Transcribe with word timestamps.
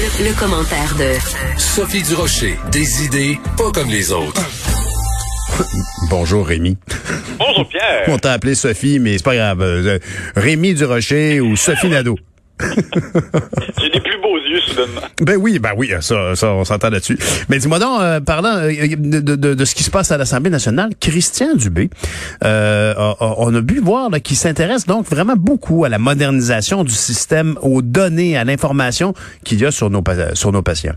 Le, 0.00 0.32
commentaire 0.38 0.94
de 0.96 1.58
Sophie 1.58 2.02
Durocher. 2.02 2.56
Des 2.72 3.04
idées 3.04 3.38
pas 3.58 3.70
comme 3.70 3.90
les 3.90 4.12
autres. 4.12 4.42
Bonjour 6.08 6.46
Rémi. 6.46 6.78
Bonjour 7.38 7.68
Pierre. 7.68 8.04
On 8.08 8.16
t'a 8.16 8.32
appelé 8.32 8.54
Sophie, 8.54 8.98
mais 8.98 9.18
c'est 9.18 9.24
pas 9.24 9.36
grave. 9.36 9.60
Euh, 9.60 9.98
Rémi 10.36 10.72
Durocher 10.72 11.40
ou 11.40 11.54
Sophie 11.54 11.90
Nadeau. 11.90 12.16
J'ai 13.80 13.90
des 13.90 14.00
plus 14.00 14.18
beaux 14.18 14.38
yeux 14.38 14.60
soudainement. 14.60 15.00
Ben 15.20 15.36
oui, 15.36 15.58
ben 15.58 15.72
oui, 15.76 15.90
ça, 16.00 16.34
ça 16.34 16.52
on 16.52 16.64
s'entend 16.64 16.90
là-dessus. 16.90 17.18
Mais 17.48 17.58
dis-moi 17.58 17.78
donc, 17.78 18.00
euh, 18.00 18.20
parlant 18.20 18.56
euh, 18.56 18.70
de, 18.70 19.20
de, 19.20 19.54
de, 19.54 19.64
ce 19.64 19.74
qui 19.74 19.82
se 19.82 19.90
passe 19.90 20.10
à 20.12 20.18
l'Assemblée 20.18 20.50
nationale, 20.50 20.90
Christian 21.00 21.54
Dubé, 21.54 21.90
euh, 22.44 22.94
on 23.20 23.54
a 23.54 23.62
pu 23.62 23.80
voir 23.80 24.10
qu'il 24.22 24.36
s'intéresse 24.36 24.86
donc 24.86 25.06
vraiment 25.06 25.36
beaucoup 25.36 25.84
à 25.84 25.88
la 25.88 25.98
modernisation 25.98 26.84
du 26.84 26.92
système, 26.92 27.58
aux 27.62 27.82
données, 27.82 28.36
à 28.36 28.44
l'information 28.44 29.14
qu'il 29.44 29.60
y 29.60 29.66
a 29.66 29.70
sur 29.70 29.90
nos, 29.90 30.02
sur 30.34 30.52
nos 30.52 30.62
patients. 30.62 30.94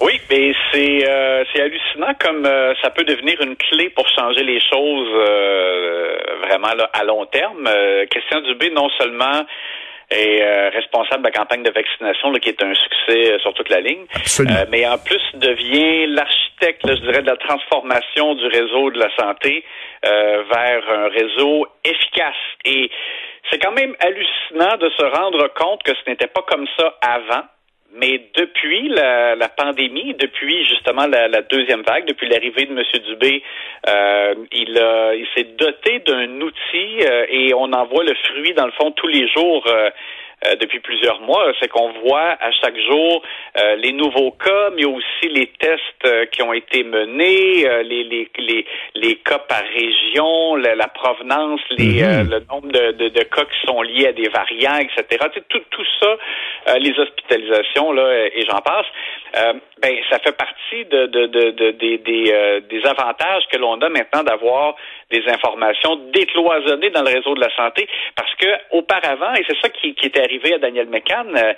Oui, 0.00 0.20
mais 0.30 0.52
c'est 0.72 1.08
euh, 1.08 1.44
hallucinant 1.54 2.14
comme 2.18 2.44
euh, 2.44 2.74
ça 2.82 2.90
peut 2.90 3.04
devenir 3.04 3.40
une 3.40 3.56
clé 3.56 3.90
pour 3.90 4.06
changer 4.08 4.42
les 4.42 4.60
choses 4.60 5.08
euh, 5.14 6.16
vraiment 6.46 6.74
là, 6.74 6.90
à 6.92 7.04
long 7.04 7.24
terme. 7.26 7.68
Christian 8.10 8.40
Dubé, 8.40 8.70
non 8.70 8.88
seulement 8.98 9.46
est 10.10 10.68
responsable 10.70 11.22
de 11.22 11.28
la 11.28 11.32
campagne 11.32 11.62
de 11.62 11.70
vaccination 11.70 12.32
qui 12.34 12.48
est 12.48 12.62
un 12.62 12.74
succès 12.74 13.38
sur 13.40 13.54
toute 13.54 13.68
la 13.68 13.80
ligne, 13.80 14.04
mais 14.70 14.86
en 14.86 14.98
plus 14.98 15.22
devient 15.34 16.06
l'architecte, 16.06 16.82
je 16.86 17.00
dirais, 17.00 17.22
de 17.22 17.30
la 17.30 17.36
transformation 17.36 18.34
du 18.34 18.46
réseau 18.46 18.90
de 18.90 18.98
la 18.98 19.08
santé 19.16 19.64
vers 20.02 20.90
un 20.90 21.08
réseau 21.08 21.66
efficace. 21.84 22.34
Et 22.64 22.90
c'est 23.50 23.58
quand 23.58 23.72
même 23.72 23.94
hallucinant 24.00 24.76
de 24.78 24.90
se 24.90 25.04
rendre 25.04 25.48
compte 25.54 25.82
que 25.82 25.92
ce 25.94 26.10
n'était 26.10 26.26
pas 26.28 26.42
comme 26.42 26.66
ça 26.78 26.94
avant. 27.02 27.44
Mais 27.96 28.20
depuis 28.34 28.88
la, 28.88 29.36
la, 29.36 29.48
pandémie, 29.48 30.14
depuis 30.14 30.66
justement 30.66 31.06
la, 31.06 31.42
deuxième 31.42 31.82
vague, 31.82 32.06
depuis 32.06 32.28
l'arrivée 32.28 32.66
de 32.66 32.72
M. 32.72 32.82
Dubé, 33.06 33.42
euh, 33.88 34.34
il, 34.50 34.70
il 34.70 35.26
s'est 35.34 35.48
doté 35.56 36.00
d'un 36.00 36.40
outil 36.40 37.02
euh, 37.02 37.26
et 37.28 37.54
on 37.54 37.72
en 37.72 37.84
voit 37.86 38.02
le 38.02 38.14
fruit 38.14 38.52
dans 38.54 38.66
le 38.66 38.72
fond 38.72 38.90
tous 38.92 39.06
les 39.06 39.28
jours. 39.28 39.64
Euh, 39.68 39.90
euh, 40.46 40.56
depuis 40.56 40.80
plusieurs 40.80 41.20
mois, 41.20 41.52
c'est 41.60 41.68
qu'on 41.68 41.92
voit 42.04 42.36
à 42.40 42.50
chaque 42.52 42.78
jour 42.78 43.22
euh, 43.58 43.76
les 43.76 43.92
nouveaux 43.92 44.32
cas, 44.32 44.70
mais 44.76 44.84
aussi 44.84 45.28
les 45.30 45.46
tests 45.58 45.80
euh, 46.06 46.26
qui 46.26 46.42
ont 46.42 46.52
été 46.52 46.84
menés, 46.84 47.66
les, 47.84 48.04
les, 48.04 48.28
les, 48.38 48.66
les, 48.94 49.16
cas 49.16 49.38
par 49.38 49.62
région, 49.62 50.56
la, 50.56 50.74
la 50.74 50.88
provenance, 50.88 51.60
les, 51.70 52.02
mhm. 52.02 52.30
le 52.30 52.40
nombre 52.50 52.68
de, 52.68 52.92
de, 52.92 53.08
de, 53.08 53.22
cas 53.22 53.44
qui 53.44 53.66
sont 53.66 53.80
liés 53.82 54.08
à 54.08 54.12
des 54.12 54.28
variants, 54.28 54.78
etc. 54.78 55.24
tout, 55.48 55.62
tout 55.70 55.86
ça, 56.00 56.76
les 56.78 56.98
hospitalisations, 56.98 57.92
là, 57.92 58.26
et 58.34 58.44
j'en 58.48 58.60
passe, 58.60 58.86
ben, 59.84 59.96
ça 60.10 60.18
fait 60.18 60.36
partie 60.36 60.84
de, 60.86 61.06
de, 61.06 61.26
de, 61.26 61.70
des, 61.72 61.98
des, 61.98 62.60
des 62.70 62.86
avantages 62.86 63.44
que 63.52 63.58
l'on 63.58 63.74
a 63.82 63.88
maintenant 63.90 64.22
d'avoir 64.22 64.76
des 65.10 65.22
informations 65.28 65.96
décloisonnées 66.12 66.90
dans 66.90 67.02
le 67.02 67.14
réseau 67.14 67.34
de 67.34 67.40
la 67.40 67.54
santé, 67.54 67.86
parce 68.16 68.34
que 68.36 68.46
auparavant, 68.70 69.34
et 69.34 69.44
c'est 69.46 69.60
ça 69.60 69.68
qui, 69.68 69.94
qui 69.94 70.06
était 70.06 70.22
arrivé 70.22 70.54
à 70.54 70.58
Daniel 70.58 70.88
McCann, 70.88 71.36
euh, 71.36 71.52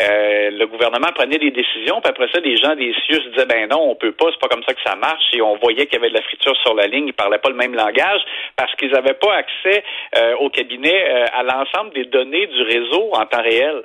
euh, 0.00 0.50
le 0.50 0.66
gouvernement 0.66 1.08
prenait 1.14 1.38
des 1.38 1.50
décisions, 1.50 2.00
puis 2.00 2.10
après 2.10 2.28
ça, 2.32 2.40
des 2.40 2.56
gens 2.56 2.74
des 2.74 2.94
CIUS 3.06 3.30
disaient 3.32 3.46
ben 3.46 3.68
non, 3.68 3.90
on 3.90 3.94
peut 3.96 4.12
pas, 4.12 4.26
c'est 4.30 4.40
pas 4.40 4.48
comme 4.48 4.64
ça 4.64 4.74
que 4.74 4.82
ça 4.84 4.96
marche, 4.96 5.24
et 5.34 5.42
on 5.42 5.56
voyait 5.56 5.86
qu'il 5.86 5.94
y 5.94 5.96
avait 5.96 6.10
de 6.10 6.14
la 6.14 6.22
friture 6.22 6.56
sur 6.62 6.74
la 6.74 6.86
ligne, 6.86 7.08
ils 7.08 7.12
parlaient 7.12 7.38
pas 7.38 7.50
le 7.50 7.56
même 7.56 7.74
langage, 7.74 8.20
parce 8.56 8.72
qu'ils 8.76 8.92
n'avaient 8.92 9.18
pas 9.20 9.34
accès 9.34 9.84
euh, 10.16 10.36
au 10.36 10.48
cabinet 10.48 11.04
à 11.34 11.42
l'ensemble 11.42 11.92
des 11.94 12.04
données 12.04 12.46
du 12.46 12.62
réseau 12.62 13.10
en 13.12 13.26
temps 13.26 13.42
réel. 13.42 13.82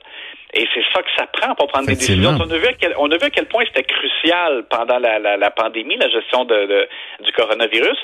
Et 0.53 0.65
c'est 0.73 0.83
ça 0.93 1.01
que 1.01 1.09
ça 1.17 1.27
prend 1.27 1.53
pour 1.55 1.67
prendre 1.67 1.87
des 1.87 1.95
décisions. 1.95 2.37
On 2.39 2.49
a 2.49 2.57
vu 2.57 2.67
à 2.67 2.73
quel, 2.73 2.93
on 2.97 3.11
a 3.11 3.17
vu 3.17 3.23
à 3.23 3.29
quel 3.29 3.47
point 3.47 3.63
c'était 3.67 3.83
crucial 3.83 4.65
pendant 4.69 4.97
la, 4.97 5.19
la, 5.19 5.35
la, 5.35 5.51
pandémie, 5.51 5.97
la 5.97 6.09
gestion 6.09 6.45
de, 6.45 6.65
de, 6.65 6.87
du 7.23 7.31
coronavirus. 7.33 7.97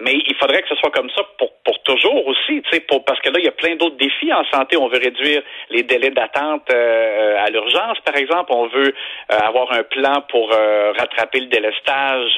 Mais 0.00 0.14
il 0.14 0.34
faudrait 0.36 0.62
que 0.62 0.68
ce 0.68 0.76
soit 0.76 0.90
comme 0.90 1.10
ça 1.10 1.22
pour, 1.38 1.50
pour 1.64 1.82
toujours 1.82 2.26
aussi, 2.26 2.62
pour, 2.88 3.04
parce 3.04 3.20
que 3.20 3.30
là, 3.30 3.38
il 3.38 3.44
y 3.44 3.48
a 3.48 3.52
plein 3.52 3.76
d'autres 3.76 3.96
défis 3.96 4.32
en 4.32 4.44
santé. 4.52 4.76
On 4.76 4.88
veut 4.88 4.98
réduire 4.98 5.42
les 5.70 5.82
délais 5.82 6.10
d'attente 6.10 6.62
euh, 6.72 7.36
à 7.38 7.50
l'urgence, 7.50 7.98
par 8.04 8.16
exemple. 8.16 8.52
On 8.52 8.66
veut 8.66 8.92
euh, 9.32 9.38
avoir 9.38 9.72
un 9.72 9.82
plan 9.82 10.22
pour 10.28 10.52
euh, 10.52 10.92
rattraper 10.98 11.40
le 11.40 11.46
délestage, 11.46 12.32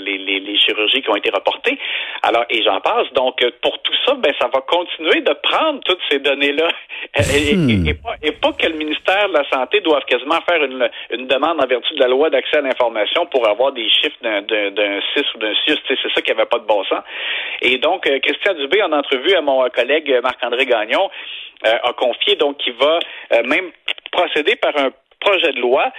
les, 0.00 0.18
les, 0.18 0.40
les, 0.40 0.56
chirurgies 0.58 1.02
qui 1.02 1.10
ont 1.10 1.16
été 1.16 1.30
reportées. 1.30 1.78
Alors, 2.22 2.44
et 2.50 2.62
j'en 2.62 2.80
passe. 2.80 3.12
Donc, 3.14 3.44
pour 3.62 3.82
tout 3.82 3.94
ça, 4.06 4.14
ben, 4.14 4.32
ça 4.40 4.48
va 4.52 4.60
continuer 4.60 5.20
de 5.20 5.32
prendre 5.42 5.80
toutes 5.84 6.00
ces 6.10 6.18
données-là. 6.18 6.68
Et, 7.34 7.56
hmm. 7.56 7.86
et, 8.22 8.32
pas, 8.32 8.52
que 8.52 8.66
le 8.66 8.76
ministère 8.76 9.28
de 9.28 9.34
la 9.34 9.44
Santé 9.50 9.80
doive 9.80 10.04
quasiment 10.04 10.40
faire 10.48 10.62
une, 10.62 10.88
une 11.10 11.26
demande 11.26 11.62
en 11.62 11.66
vertu 11.66 11.92
de 11.94 12.00
la 12.00 12.08
loi 12.08 12.30
d'accès 12.30 12.58
à 12.58 12.60
l'information 12.60 13.26
pour 13.26 13.46
avoir 13.48 13.72
des 13.72 13.88
chiffres 13.90 14.16
d'un 14.22 15.00
6 15.14 15.22
ou 15.34 15.38
d'un 15.38 15.52
6. 15.66 15.76
C'est 15.88 15.96
ça 16.14 16.22
qui 16.22 16.30
avait 16.30 16.46
pas 16.46 16.58
de 16.58 16.64
bon 16.64 16.82
sens. 16.84 16.91
Et 17.60 17.78
donc, 17.78 18.06
euh, 18.06 18.18
Christian 18.20 18.54
Dubé, 18.54 18.82
en 18.82 18.92
entrevue 18.92 19.34
à 19.34 19.40
mon 19.40 19.68
collègue 19.70 20.18
Marc-André 20.22 20.66
Gagnon, 20.66 21.10
euh, 21.66 21.78
a 21.82 21.92
confié 21.92 22.36
donc 22.36 22.58
qu'il 22.58 22.74
va 22.74 22.98
euh, 23.32 23.42
même 23.44 23.70
procéder 24.10 24.56
par 24.56 24.76
un 24.76 24.90
projet 25.20 25.52
de 25.52 25.60
loi 25.60 25.92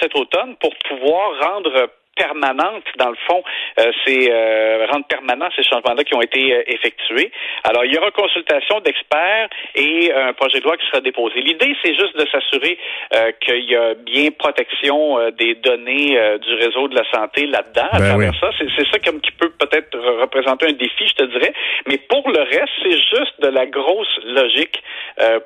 cet 0.00 0.14
automne 0.14 0.54
pour 0.56 0.74
pouvoir 0.86 1.30
rendre 1.40 1.88
permanente, 2.16 2.84
dans 2.98 3.10
le 3.10 3.16
fond, 3.28 3.42
euh, 3.78 3.92
c'est 4.04 4.30
euh, 4.30 4.86
rendre 4.90 5.06
permanents 5.06 5.48
ces 5.54 5.62
changements-là 5.62 6.02
qui 6.02 6.14
ont 6.14 6.22
été 6.22 6.52
euh, 6.52 6.62
effectués. 6.66 7.30
Alors, 7.64 7.84
il 7.84 7.94
y 7.94 7.98
aura 7.98 8.10
consultation 8.10 8.80
d'experts 8.80 9.48
et 9.74 10.12
un 10.12 10.32
projet 10.32 10.58
de 10.58 10.64
loi 10.64 10.76
qui 10.76 10.86
sera 10.86 11.00
déposé. 11.00 11.40
L'idée, 11.40 11.76
c'est 11.84 11.94
juste 11.94 12.16
de 12.16 12.26
s'assurer 12.32 12.78
euh, 13.14 13.32
qu'il 13.40 13.70
y 13.70 13.76
a 13.76 13.94
bien 13.94 14.30
protection 14.30 15.30
des 15.38 15.54
données 15.56 16.16
du 16.40 16.54
réseau 16.54 16.88
de 16.88 16.94
la 16.94 17.04
santé 17.12 17.46
là-dedans. 17.46 17.88
à 17.92 17.98
ben 17.98 18.08
travers 18.08 18.34
ça, 18.40 18.50
c'est 18.58 18.90
ça 18.90 18.98
comme 19.04 19.20
qui 19.20 19.30
peut 19.32 19.50
peut-être 19.50 19.96
représenter 20.20 20.66
un 20.66 20.72
défi, 20.72 21.06
je 21.06 21.14
te 21.14 21.24
dirais. 21.24 21.52
Mais 21.86 21.98
pour 21.98 22.28
le 22.30 22.40
reste, 22.40 22.72
c'est 22.82 22.98
juste 22.98 23.40
de 23.40 23.48
la 23.48 23.66
grosse 23.66 24.20
logique 24.24 24.82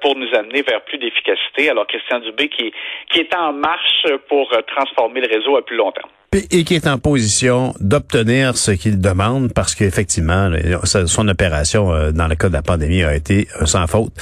pour 0.00 0.16
nous 0.16 0.32
amener 0.34 0.62
vers 0.62 0.82
plus 0.82 0.98
d'efficacité. 0.98 1.70
Alors, 1.70 1.86
Christian 1.86 2.20
Dubé 2.20 2.48
qui, 2.48 2.72
qui 3.10 3.20
est 3.20 3.34
en 3.34 3.52
marche 3.52 4.06
pour 4.28 4.50
transformer 4.66 5.20
le 5.20 5.28
réseau 5.28 5.56
à 5.56 5.64
plus 5.64 5.76
long 5.76 5.90
terme 5.92 6.10
et 6.32 6.62
qui 6.62 6.76
est 6.76 6.86
en 6.86 6.98
position 6.98 7.74
d'obtenir 7.80 8.56
ce 8.56 8.70
qu'il 8.70 9.00
demande 9.00 9.52
parce 9.52 9.74
qu'effectivement, 9.74 10.48
son 10.84 11.26
opération 11.26 11.92
euh, 11.92 12.12
dans 12.12 12.28
le 12.28 12.36
cas 12.36 12.48
de 12.48 12.52
la 12.52 12.62
pandémie 12.62 13.02
a 13.02 13.16
été 13.16 13.48
euh, 13.60 13.66
sans 13.66 13.88
faute. 13.88 14.12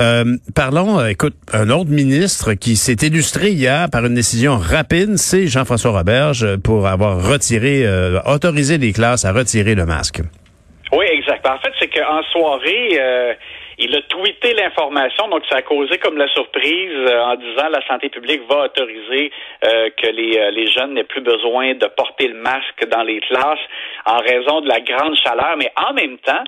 Euh, 0.00 0.36
parlons, 0.56 0.98
euh, 0.98 1.06
écoute, 1.06 1.36
un 1.52 1.70
autre 1.70 1.90
ministre 1.90 2.54
qui 2.54 2.74
s'est 2.74 2.96
illustré 3.06 3.50
hier 3.50 3.88
par 3.88 4.04
une 4.04 4.14
décision 4.14 4.56
rapide, 4.56 5.16
c'est 5.16 5.46
Jean-François 5.46 5.92
Roberge 5.92 6.56
pour 6.56 6.88
avoir 6.88 7.24
retiré, 7.24 7.86
autorisé 8.26 8.76
les 8.78 8.92
classes 8.92 9.24
à 9.24 9.32
retirer 9.32 9.76
le 9.76 9.86
masque. 9.86 10.22
Oui, 10.92 11.06
exact. 11.12 11.46
En 11.46 11.58
fait, 11.58 11.72
c'est 11.78 11.88
qu'en 11.88 12.22
soirée, 12.32 12.98
il 13.78 13.94
a 13.94 14.02
tweeté 14.02 14.54
l'information, 14.54 15.28
donc 15.28 15.42
ça 15.50 15.56
a 15.56 15.62
causé 15.62 15.98
comme 15.98 16.16
la 16.16 16.28
surprise 16.28 16.92
euh, 16.92 17.22
en 17.22 17.34
disant 17.36 17.68
la 17.70 17.84
santé 17.86 18.08
publique 18.08 18.42
va 18.48 18.66
autoriser 18.66 19.32
euh, 19.64 19.90
que 19.96 20.06
les, 20.06 20.38
euh, 20.38 20.50
les 20.50 20.68
jeunes 20.68 20.94
n'aient 20.94 21.04
plus 21.04 21.20
besoin 21.20 21.74
de 21.74 21.86
porter 21.86 22.28
le 22.28 22.34
masque 22.34 22.86
dans 22.88 23.02
les 23.02 23.20
classes 23.20 23.58
en 24.06 24.18
raison 24.18 24.60
de 24.60 24.68
la 24.68 24.80
grande 24.80 25.16
chaleur. 25.16 25.56
Mais 25.58 25.72
en 25.76 25.92
même 25.92 26.18
temps, 26.18 26.44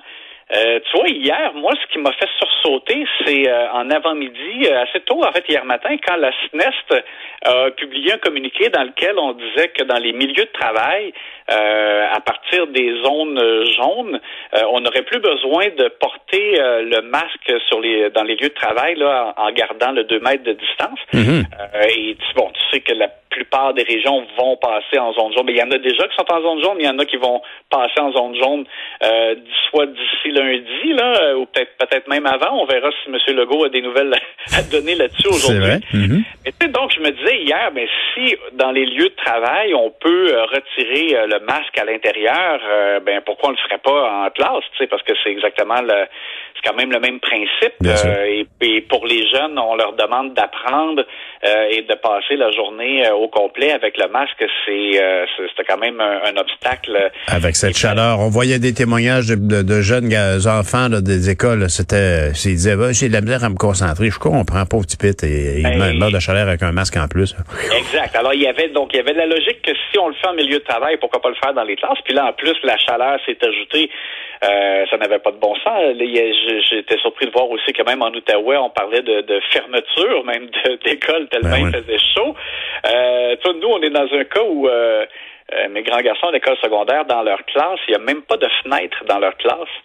tu 0.49 0.97
vois, 0.97 1.09
hier, 1.09 1.51
moi, 1.55 1.73
ce 1.81 1.91
qui 1.91 1.99
m'a 1.99 2.13
fait 2.13 2.29
sursauter, 2.39 3.05
c'est 3.25 3.51
en 3.73 3.89
avant-midi, 3.89 4.65
assez 4.69 5.01
tôt, 5.01 5.21
en 5.21 5.31
fait, 5.33 5.43
hier 5.49 5.65
matin, 5.65 5.97
quand 6.07 6.15
la 6.15 6.31
SNEST 6.49 7.03
a 7.43 7.71
publié 7.71 8.13
un 8.13 8.17
communiqué 8.17 8.69
dans 8.69 8.83
lequel 8.83 9.19
on 9.19 9.33
disait 9.33 9.67
que 9.67 9.83
dans 9.83 9.97
les 9.97 10.13
milieux 10.13 10.45
de 10.45 10.51
travail, 10.53 11.11
euh, 11.49 12.05
à 12.11 12.19
partir 12.19 12.67
des 12.67 13.01
zones 13.03 13.39
jaunes, 13.77 14.19
euh, 14.53 14.63
on 14.71 14.81
n'aurait 14.81 15.03
plus 15.03 15.19
besoin 15.19 15.67
de 15.77 15.87
porter 15.99 16.59
euh, 16.59 16.81
le 16.81 17.01
masque 17.01 17.51
sur 17.69 17.79
les 17.79 18.09
dans 18.09 18.23
les 18.23 18.35
lieux 18.35 18.49
de 18.49 18.53
travail 18.53 18.95
là, 18.95 19.33
en, 19.37 19.51
gardant 19.51 19.91
le 19.91 20.03
2 20.03 20.19
mètres 20.19 20.43
de 20.43 20.53
distance. 20.53 20.99
Mhm. 21.13 21.45
et 21.89 22.17
bon, 22.35 22.51
tu 22.53 22.61
sais 22.71 22.81
que 22.81 22.93
la 22.93 23.09
plupart 23.37 23.73
des 23.73 23.83
régions 23.83 24.25
vont 24.37 24.57
passer 24.57 24.97
en 24.97 25.13
zone 25.13 25.31
jaune. 25.33 25.45
Mais 25.45 25.53
il 25.53 25.59
y 25.59 25.63
en 25.63 25.71
a 25.71 25.77
déjà 25.77 26.07
qui 26.07 26.15
sont 26.15 26.31
en 26.33 26.41
zone 26.41 26.63
jaune, 26.63 26.77
il 26.79 26.85
y 26.85 26.89
en 26.89 26.97
a 26.97 27.05
qui 27.05 27.17
vont 27.17 27.41
passer 27.69 27.99
en 27.99 28.11
zone 28.11 28.35
jaune 28.35 28.65
euh, 29.03 29.35
soit 29.69 29.85
d'ici 29.85 30.31
lundi, 30.31 30.93
là, 30.93 31.37
ou 31.37 31.45
peut-être 31.45 31.77
peut-être 31.77 32.07
même 32.07 32.25
avant. 32.25 32.61
On 32.61 32.65
verra 32.65 32.89
si 33.03 33.09
M. 33.09 33.37
Legault 33.37 33.65
a 33.65 33.69
des 33.69 33.81
nouvelles 33.81 34.13
à 34.57 34.63
donner 34.63 34.95
là-dessus 34.95 35.27
aujourd'hui. 35.27 35.61
C'est 35.61 35.67
vrai. 35.67 35.79
Mhm. 35.93 36.71
donc, 36.71 36.91
je 36.95 36.99
me 36.99 37.11
disais 37.11 37.43
hier, 37.43 37.71
mais 37.73 37.87
si 38.13 38.35
dans 38.53 38.71
les 38.71 38.85
lieux 38.85 39.09
de 39.09 39.23
travail, 39.23 39.73
on 39.75 39.91
peut 39.91 40.33
euh, 40.33 40.43
retirer 40.45 41.15
euh, 41.15 41.27
masque 41.39 41.77
à 41.77 41.85
l'intérieur, 41.85 42.59
euh, 42.63 42.99
ben 42.99 43.21
pourquoi 43.21 43.49
on 43.49 43.51
le 43.51 43.57
ferait 43.57 43.77
pas 43.77 44.25
en 44.25 44.29
classe, 44.29 44.63
parce 44.89 45.03
que 45.03 45.13
c'est 45.23 45.31
exactement 45.31 45.81
le 45.81 46.05
c'est 46.57 46.69
quand 46.69 46.75
même 46.75 46.91
le 46.91 46.99
même 46.99 47.19
principe. 47.19 47.73
Et, 47.81 48.45
et, 48.61 48.81
pour 48.81 49.05
les 49.05 49.27
jeunes, 49.29 49.57
on 49.57 49.75
leur 49.75 49.93
demande 49.93 50.33
d'apprendre 50.33 51.03
et 51.43 51.81
de 51.81 51.93
passer 51.95 52.35
la 52.35 52.51
journée 52.51 53.09
au 53.11 53.27
complet 53.27 53.71
avec 53.71 53.97
le 53.97 54.07
masque. 54.07 54.43
C'est 54.65 54.99
c'était 55.49 55.63
quand 55.67 55.77
même 55.77 55.99
un, 56.01 56.35
obstacle. 56.37 57.11
Avec 57.27 57.55
cette 57.55 57.77
chaleur, 57.77 58.19
on 58.19 58.29
voyait 58.29 58.59
des 58.59 58.73
témoignages 58.73 59.27
de, 59.27 59.61
de, 59.61 59.81
jeunes 59.81 60.13
enfants 60.47 60.89
des 60.89 61.29
écoles. 61.29 61.69
C'était, 61.69 62.29
ils 62.29 62.55
disaient, 62.55 62.75
bah, 62.75 62.91
j'ai 62.91 63.07
de 63.07 63.13
la 63.13 63.21
misère 63.21 63.43
à 63.43 63.49
me 63.49 63.55
concentrer. 63.55 64.09
Je 64.09 64.19
comprends, 64.19 64.65
pauvre 64.65 64.85
petit 64.85 64.97
pit, 64.97 65.23
et 65.23 65.59
il 65.59 65.63
ben, 65.63 65.97
meurt 65.97 66.13
de 66.13 66.19
chaleur 66.19 66.47
avec 66.47 66.63
un 66.63 66.71
masque 66.71 66.97
en 66.97 67.07
plus. 67.07 67.35
Exact. 67.75 68.15
Alors 68.15 68.33
il 68.33 68.41
y 68.41 68.47
avait 68.47 68.69
donc 68.69 68.89
il 68.93 68.97
y 68.97 68.99
avait 68.99 69.13
la 69.13 69.25
logique 69.25 69.61
que 69.61 69.71
si 69.91 69.97
on 69.99 70.07
le 70.07 70.13
fait 70.15 70.27
en 70.27 70.33
milieu 70.33 70.59
de 70.59 70.63
travail, 70.63 70.97
pourquoi 70.97 71.21
pas 71.21 71.29
le 71.29 71.35
faire 71.35 71.53
dans 71.53 71.63
les 71.63 71.75
classes? 71.75 71.99
Puis 72.03 72.13
là, 72.13 72.25
en 72.25 72.33
plus, 72.33 72.55
la 72.63 72.77
chaleur 72.77 73.19
s'est 73.25 73.37
ajoutée. 73.41 73.89
Euh, 74.43 74.85
ça 74.89 74.97
n'avait 74.97 75.19
pas 75.19 75.31
de 75.31 75.37
bon 75.37 75.55
sens. 75.55 75.95
J'étais 76.69 76.97
surpris 76.99 77.25
de 77.25 77.31
voir 77.31 77.49
aussi 77.49 77.73
que 77.73 77.83
même 77.83 78.01
en 78.01 78.09
Outaouais, 78.09 78.57
on 78.57 78.69
parlait 78.69 79.01
de, 79.01 79.21
de 79.21 79.39
fermeture 79.51 80.23
même 80.25 80.47
d'école 80.85 81.27
tellement 81.29 81.51
ben 81.51 81.71
il 81.73 81.83
faisait 81.83 81.99
chaud. 82.15 82.35
Euh, 82.85 83.35
nous, 83.61 83.67
on 83.67 83.81
est 83.81 83.89
dans 83.89 84.07
un 84.11 84.23
cas 84.23 84.43
où 84.43 84.67
euh, 84.67 85.05
euh, 85.53 85.69
mes 85.69 85.81
grands 85.83 86.01
garçons 86.01 86.27
à 86.27 86.31
l'école 86.31 86.57
secondaire, 86.57 87.05
dans 87.05 87.23
leur 87.23 87.43
classe, 87.45 87.79
il 87.87 87.91
n'y 87.91 87.95
a 87.95 88.03
même 88.03 88.21
pas 88.21 88.37
de 88.37 88.47
fenêtre 88.63 89.03
dans 89.07 89.19
leur 89.19 89.35
classe. 89.37 89.75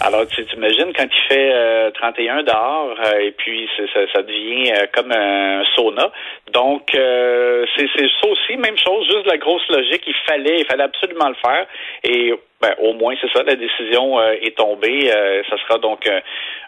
Alors, 0.00 0.26
tu 0.28 0.44
t'imagines 0.46 0.92
quand 0.96 1.06
il 1.10 1.28
fait 1.28 1.92
31 1.94 2.38
euh, 2.38 2.42
dehors 2.42 2.94
euh, 3.04 3.18
et 3.18 3.32
puis 3.32 3.68
ça, 3.76 4.00
ça, 4.14 4.22
devient 4.22 4.72
comme 4.92 5.10
un 5.12 5.64
sauna. 5.74 6.10
Donc, 6.52 6.90
c'est 6.92 7.88
ça 7.96 8.28
aussi, 8.28 8.56
même 8.56 8.78
chose, 8.78 9.06
juste 9.06 9.26
la 9.26 9.38
grosse 9.38 9.66
logique. 9.68 10.02
Il 10.06 10.14
fallait, 10.26 10.60
il 10.60 10.66
fallait 10.66 10.84
absolument 10.84 11.28
le 11.28 11.34
faire. 11.34 11.66
Et 12.04 12.32
ben, 12.60 12.74
au 12.82 12.92
moins, 12.94 13.14
c'est 13.20 13.30
ça, 13.32 13.44
la 13.44 13.54
décision 13.54 14.18
euh, 14.18 14.32
est 14.42 14.56
tombée. 14.56 15.12
Euh, 15.12 15.42
ça 15.48 15.56
sera 15.62 15.78
donc 15.78 16.06
euh, 16.08 16.20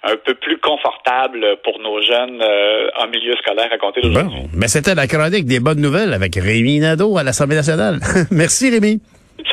un 0.05 0.17
peu 0.25 0.35
plus 0.35 0.59
confortable 0.59 1.57
pour 1.65 1.81
nos 1.81 2.01
jeunes 2.01 2.43
en 2.97 3.09
milieu 3.09 3.35
scolaire 3.37 3.69
à 3.73 3.79
compter 3.79 4.01
d'aujourd'hui. 4.01 4.41
Bon, 4.43 4.49
mais 4.55 4.69
c'était 4.69 4.95
la 4.95 5.07
chronique 5.07 5.47
des 5.47 5.59
bonnes 5.59 5.81
nouvelles 5.81 6.13
avec 6.13 6.37
Rémi 6.37 6.79
Nadeau 6.79 7.19
à 7.19 7.25
l'Assemblée 7.25 7.57
nationale. 7.57 7.99
Merci, 8.31 8.71
Rémi. 8.71 9.01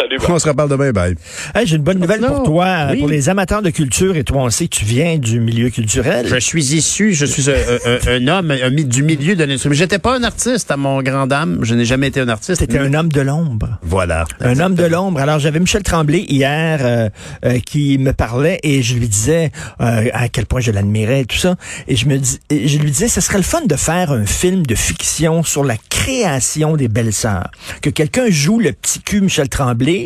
Salut. 0.08 0.20
On 0.30 0.40
se 0.40 0.48
reparle 0.48 0.70
demain. 0.70 0.92
Bye. 0.92 1.16
J'ai 1.64 1.76
une 1.76 1.82
bonne 1.82 2.00
nouvelle 2.00 2.22
pour 2.22 2.44
toi, 2.44 2.88
pour 2.98 3.08
les 3.08 3.30
amateurs 3.30 3.62
de 3.62 3.70
culture. 3.70 4.16
Et 4.16 4.24
toi, 4.24 4.44
on 4.44 4.50
sait 4.50 4.68
que 4.68 4.76
tu 4.76 4.86
viens 4.86 5.18
du 5.18 5.40
milieu 5.40 5.70
culturel. 5.70 6.28
Je 6.28 6.40
suis 6.40 6.76
issu, 6.76 7.14
je 7.14 7.26
suis 7.26 7.50
un, 7.50 8.28
homme 8.28 8.54
du 8.84 9.04
milieu 9.04 9.36
de 9.36 9.44
l'industrie. 9.44 9.70
Mais 9.70 9.76
j'étais 9.76 10.00
pas 10.00 10.18
un 10.18 10.24
artiste 10.24 10.72
à 10.72 10.78
mon 10.78 11.02
grand 11.02 11.28
dame. 11.28 11.60
Je 11.64 11.76
n'ai 11.76 11.86
jamais 11.86 12.08
été 12.08 12.22
un 12.22 12.30
artiste. 12.30 12.60
C'était 12.60 12.80
un 12.80 12.94
homme 12.94 13.12
de 13.12 13.22
l'ombre. 13.22 13.80
Voilà. 13.82 14.26
Un 14.40 14.60
homme 14.60 14.76
de 14.76 14.86
l'ombre. 14.86 15.20
Alors, 15.20 15.40
j'avais 15.40 15.60
Michel 15.60 15.84
Tremblay 15.84 16.26
hier 16.28 16.80
euh, 16.82 17.10
euh, 17.46 17.60
qui 17.60 17.98
me 17.98 18.14
parlait 18.14 18.60
et 18.64 18.82
je 18.82 18.96
lui 18.96 19.08
disais 19.08 19.52
euh, 19.82 20.10
à 20.14 20.30
quel 20.30 20.46
point 20.46 20.62
je 20.62 20.72
l'admirais 20.72 21.22
et 21.22 21.26
tout 21.26 21.38
ça. 21.38 21.56
Et 21.88 21.96
je 21.96 22.08
me 22.08 22.18
dis, 22.18 22.40
je 22.50 22.78
lui 22.78 22.92
disais, 22.92 23.08
ce 23.08 23.22
serait 23.22 23.38
le 23.38 23.44
fun 23.44 23.62
de 23.66 23.76
faire 23.76 24.12
un 24.12 24.26
film 24.26 24.66
de 24.66 24.76
fiction 24.76 25.44
sur 25.44 25.64
la 25.64 25.76
création 25.90 26.78
des 26.78 26.88
belles-sœurs. 26.88 27.50
Que 27.82 27.90
quelqu'un 27.90 28.30
joue 28.30 28.60
le 28.60 28.72
petit 28.72 29.02
cul 29.02 29.22
Michel 29.22 29.50
Tremblay 29.50 29.97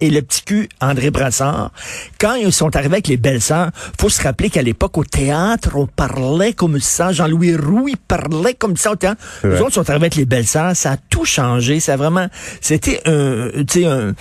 et 0.00 0.10
le 0.10 0.22
petit 0.22 0.42
cul 0.42 0.68
André 0.80 1.10
Brassard, 1.10 1.72
quand 2.18 2.34
ils 2.34 2.52
sont 2.52 2.74
arrivés 2.74 2.94
avec 2.94 3.08
les 3.08 3.16
belles-sœurs, 3.16 3.70
faut 4.00 4.08
se 4.08 4.22
rappeler 4.22 4.48
qu'à 4.48 4.62
l'époque, 4.62 4.96
au 4.96 5.04
théâtre, 5.04 5.70
on 5.74 5.86
parlait 5.86 6.52
comme 6.52 6.80
ça. 6.80 7.12
Jean-Louis 7.12 7.56
Roux, 7.56 7.88
il 7.88 7.96
parlait 7.96 8.54
comme 8.54 8.76
ça 8.76 8.92
au 8.92 8.96
théâtre. 8.96 9.20
Les 9.44 9.60
autres 9.60 9.74
sont 9.74 9.88
arrivés 9.88 10.06
avec 10.06 10.16
les 10.16 10.24
belles-sœurs. 10.24 10.74
Ça 10.74 10.92
a 10.92 10.96
tout 10.96 11.24
changé. 11.24 11.80
Ça 11.80 11.96
vraiment, 11.96 12.28
c'était 12.60 13.02
un, 13.06 13.50
un, 13.60 14.14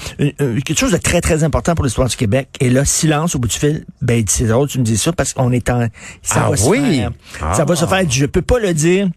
quelque 0.62 0.78
chose 0.78 0.92
de 0.92 0.98
très, 0.98 1.22
très 1.22 1.44
important 1.44 1.76
pour 1.76 1.86
l'histoire 1.86 2.10
du 2.10 2.18
Québec. 2.18 2.50
Et 2.60 2.70
là, 2.70 2.84
silence 2.84 3.36
au 3.36 3.40
bout 3.40 3.48
du 3.48 3.58
fil. 3.58 3.86
Ben, 4.02 4.24
c'est 4.28 4.48
drôle, 4.48 4.68
tu 4.68 4.80
me 4.80 4.84
dis 4.84 4.98
ça 4.98 5.14
parce 5.14 5.34
qu'on 5.34 5.52
est 5.52 5.70
en, 5.70 5.88
ça 6.22 6.46
ah 6.46 6.50
va 6.50 6.58
se 6.58 6.70
faire. 6.70 7.12
Ça 7.56 7.66
va 7.66 7.76
se 7.76 7.86
ah. 7.86 7.88
faire. 7.88 8.10
Je 8.10 8.26
peux 8.26 8.42
pas 8.42 8.60
le 8.60 8.74
dire. 8.74 9.08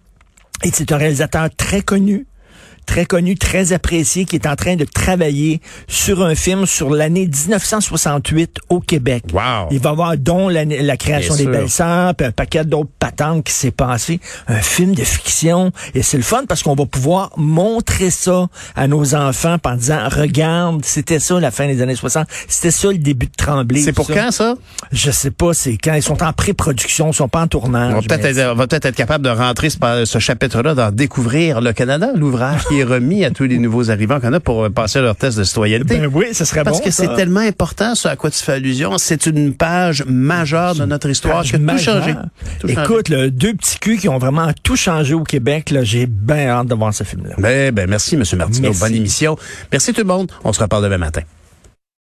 Et 0.65 0.71
c'est 0.73 0.93
un 0.93 0.97
réalisateur 0.97 1.49
très 1.57 1.83
connu 1.83 2.27
très 2.87 3.07
connu, 3.07 3.37
très 3.37 3.73
apprécié, 3.73 4.25
qui 4.25 4.37
est 4.37 4.47
en 4.47 4.57
train 4.57 4.77
de 4.77 4.85
travailler 4.85 5.61
sur 5.89 6.23
un 6.23 6.35
film 6.35 6.67
sur 6.67 6.91
l'année 6.91 7.27
1968 7.27 8.59
au 8.69 8.81
Québec. 8.81 9.25
Wow. 9.33 9.69
Il 9.71 9.81
va 9.81 9.93
voir 9.93 10.17
dont 10.17 10.49
la, 10.49 10.65
la 10.65 10.97
création 10.97 11.37
des 11.37 11.47
belles-sœurs, 11.47 12.15
puis 12.15 12.27
un 12.27 12.33
paquet 12.33 12.65
d'autres 12.65 12.91
patentes 12.99 13.45
qui 13.45 13.53
s'est 13.53 13.71
passé. 13.71 14.21
Un 14.49 14.61
film 14.61 14.95
de 14.95 15.05
fiction. 15.05 15.73
Et 15.95 16.03
c'est 16.03 16.17
le 16.17 16.23
fun 16.23 16.45
parce 16.49 16.63
qu'on 16.63 16.75
va 16.75 16.87
pouvoir 16.87 17.31
montrer 17.37 18.11
ça 18.11 18.49
à 18.75 18.87
nos 18.87 19.15
enfants 19.15 19.57
en 19.65 19.75
disant, 19.77 20.09
regarde, 20.09 20.85
c'était 20.85 21.19
ça 21.19 21.39
la 21.41 21.51
fin 21.51 21.67
des 21.67 21.81
années 21.83 21.95
60. 21.95 22.27
C'était 22.49 22.71
ça 22.71 22.89
le 22.89 22.99
début 22.99 23.27
de 23.27 23.33
Tremblay. 23.37 23.81
C'est 23.81 23.93
pour 23.93 24.07
quand 24.07 24.31
ça? 24.31 24.55
Je 24.91 25.11
sais 25.11 25.31
pas, 25.31 25.55
c'est 25.55 25.77
quand 25.77 25.95
ils 25.95 26.03
sont 26.03 26.23
en 26.23 26.33
pré-production, 26.33 27.11
ils 27.11 27.15
sont 27.15 27.29
pas 27.29 27.41
en 27.41 27.47
tournage. 27.47 27.93
On 27.93 27.97
va 27.97 28.67
peut-être 28.67 28.87
être, 28.87 28.97
capable 28.97 29.25
de 29.25 29.31
rentrer 29.31 29.71
ce, 29.71 29.79
ce 30.05 30.19
chapitre-là 30.19 30.75
dans 30.75 30.91
Découvrir 30.91 31.61
le 31.61 31.73
Canada, 31.73 32.11
l'ouvrage 32.15 32.63
qui 32.73 32.81
est 32.81 32.85
remis 32.85 33.25
à 33.25 33.31
tous 33.31 33.45
les 33.45 33.59
nouveaux 33.59 33.91
arrivants 33.91 34.19
qu'on 34.19 34.33
a 34.33 34.41
pour 34.41 34.71
passer 34.71 35.01
leur 35.01 35.15
test 35.17 35.37
de 35.37 35.45
citoyenneté. 35.45 35.99
Ben 35.99 36.11
oui, 36.13 36.27
ce 36.33 36.45
serait 36.45 36.65
Parce 36.65 36.79
bon. 36.79 36.85
Parce 36.85 36.97
que 36.97 37.03
c'est 37.03 37.15
tellement 37.15 37.41
important, 37.41 37.95
ce 37.95 38.09
à 38.09 38.17
quoi 38.17 38.31
tu 38.31 38.43
fais 38.43 38.53
allusion. 38.53 38.97
C'est 38.99 39.27
une 39.27 39.55
page 39.55 40.05
majeure 40.07 40.75
de 40.75 40.85
notre 40.87 41.11
histoire 41.11 41.43
qui 41.43 41.57
a 41.57 41.59
tout 41.59 41.79
changé. 41.79 42.15
Écoute, 42.67 43.11
deux 43.11 43.55
petits 43.55 43.79
culs 43.79 43.99
qui 43.99 44.09
ont 44.09 44.19
vraiment 44.19 44.51
tout 44.63 44.77
changé 44.77 45.13
au 45.15 45.25
Québec. 45.25 45.75
J'ai 45.83 46.07
bien 46.07 46.49
hâte 46.49 46.69
de 46.69 46.75
voir 46.75 46.95
ce 46.95 47.05
film-là. 47.05 47.35
Ben, 47.39 47.75
ben, 47.75 47.89
merci, 47.89 48.15
M. 48.15 48.23
Martineau. 48.37 48.73
Bonne 48.73 48.95
émission. 48.95 49.37
Merci 49.71 49.93
tout 49.93 50.01
le 50.01 50.07
monde. 50.07 50.31
On 50.45 50.53
se 50.53 50.61
reparle 50.61 50.85
demain 50.85 50.99
matin. 50.99 51.23